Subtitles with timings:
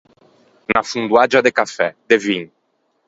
[0.69, 2.51] Unna fondoaggia de cafè, de vin.